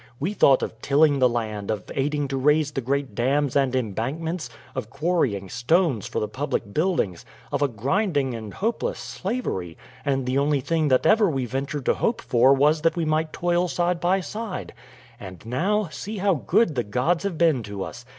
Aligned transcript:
We 0.19 0.33
thought 0.33 0.63
of 0.63 0.81
tilling 0.81 1.19
the 1.19 1.29
land, 1.29 1.69
of 1.69 1.91
aiding 1.93 2.27
to 2.29 2.35
raise 2.37 2.71
the 2.71 2.81
great 2.81 3.13
dams 3.13 3.55
and 3.55 3.75
embankments, 3.75 4.49
of 4.73 4.89
quarrying 4.89 5.47
stones 5.47 6.07
for 6.07 6.19
the 6.19 6.27
public 6.27 6.73
buildings, 6.73 7.23
of 7.51 7.61
a 7.61 7.67
grinding 7.67 8.33
and 8.33 8.51
hopeless 8.51 8.97
slavery, 8.97 9.77
and 10.03 10.25
the 10.25 10.39
only 10.39 10.59
thing 10.59 10.87
that 10.87 11.05
ever 11.05 11.29
we 11.29 11.45
ventured 11.45 11.85
to 11.85 11.93
hope 11.93 12.19
for 12.21 12.51
was 12.51 12.81
that 12.81 12.95
we 12.95 13.05
might 13.05 13.31
toil 13.31 13.67
side 13.67 13.99
by 13.99 14.21
side, 14.21 14.73
and 15.19 15.45
now, 15.45 15.87
see 15.91 16.17
how 16.17 16.33
good 16.33 16.73
the 16.73 16.83
gods 16.83 17.23
have 17.23 17.37
been 17.37 17.61
to 17.61 17.83
us. 17.83 18.03